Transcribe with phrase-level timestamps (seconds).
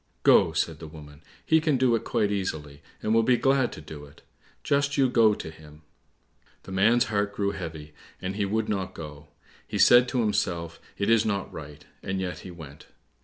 [0.23, 3.81] "Go," said the woman, "he can do it quite easily, and will be glad to
[3.81, 4.23] do it;
[4.63, 5.83] just you go to him."
[6.63, 9.27] The man's heart grew heavy, and he would not go.
[9.67, 12.87] He said to himself, "It is not right," and yet he went.